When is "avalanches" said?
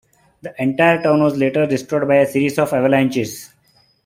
2.73-3.53